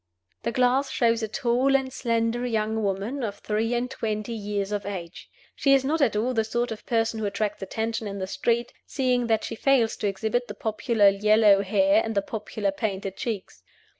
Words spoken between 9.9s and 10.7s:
to exhibit the